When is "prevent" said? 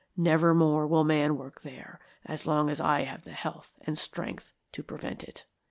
4.81-5.23